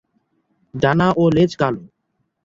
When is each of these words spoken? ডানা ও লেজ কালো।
ডানা 0.73 1.07
ও 1.17 1.23
লেজ 1.35 1.51
কালো। 1.61 1.83